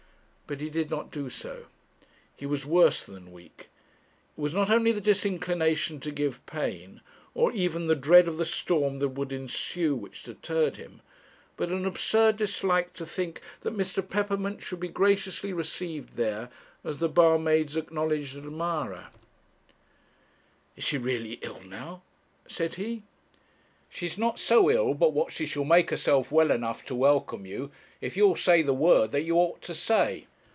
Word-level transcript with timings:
But 0.47 0.59
he 0.59 0.69
did 0.69 0.89
not 0.89 1.11
do 1.11 1.29
so. 1.29 1.67
He 2.35 2.45
was 2.45 2.65
worse 2.65 3.05
than 3.05 3.31
weak. 3.31 3.69
It 4.37 4.41
was 4.41 4.53
not 4.53 4.69
only 4.69 4.91
the 4.91 4.99
disinclination 4.99 6.01
to 6.01 6.11
give 6.11 6.45
pain, 6.45 6.99
or 7.33 7.53
even 7.53 7.87
the 7.87 7.95
dread 7.95 8.27
of 8.27 8.35
the 8.35 8.43
storm 8.43 8.97
that 8.97 9.07
would 9.07 9.31
ensue, 9.31 9.95
which 9.95 10.23
deterred 10.23 10.75
him; 10.75 11.01
but 11.55 11.69
an 11.69 11.85
absurd 11.85 12.35
dislike 12.35 12.91
to 12.95 13.05
think 13.05 13.39
that 13.61 13.77
Mr. 13.77 14.05
Peppermint 14.05 14.61
should 14.61 14.81
be 14.81 14.89
graciously 14.89 15.53
received 15.53 16.17
there 16.17 16.49
as 16.83 16.97
the 16.97 17.07
barmaid's 17.07 17.77
acknowledged 17.77 18.35
admirer. 18.35 19.05
'Is 20.75 20.83
she 20.83 20.97
really 20.97 21.39
ill 21.43 21.61
now?' 21.61 22.01
said 22.45 22.75
he. 22.75 23.03
'She's 23.89 24.17
not 24.17 24.37
so 24.37 24.69
ill 24.69 24.93
but 24.95 25.13
what 25.13 25.31
she 25.31 25.45
shall 25.45 25.63
make 25.63 25.91
herself 25.91 26.29
well 26.29 26.51
enough 26.51 26.83
to 26.87 26.93
welcome 26.93 27.45
you, 27.45 27.71
if 28.01 28.17
you'll 28.17 28.35
say 28.35 28.61
the 28.61 28.73
word 28.73 29.11
that 29.13 29.21
you 29.21 29.37
ought 29.37 29.61
to 29.61 29.73
say. 29.73 30.27